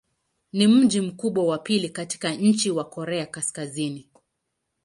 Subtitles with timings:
[0.53, 4.09] Ni mji mkubwa wa pili katika nchi wa Korea Kaskazini.